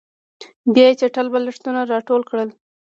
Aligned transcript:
بیا 0.73 0.85
یې 0.89 0.97
چټل 1.01 1.27
بالښتونه 1.33 1.81
راټول 1.93 2.21
کړل 2.29 2.49